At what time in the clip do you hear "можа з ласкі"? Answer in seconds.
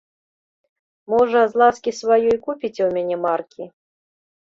1.15-1.91